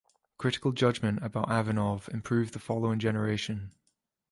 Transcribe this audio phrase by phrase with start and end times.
[0.39, 3.73] Critical judgement about Ivanov improved in the following generation.